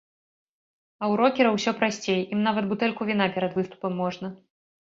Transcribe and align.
А 1.01 1.05
ў 1.11 1.19
рокераў 1.21 1.59
усё 1.59 1.71
прасцей, 1.81 2.19
ім 2.37 2.41
нават 2.47 2.65
бутэльку 2.73 3.01
віна 3.11 3.31
перад 3.37 3.51
выступам 3.59 3.91
можна. 4.05 4.27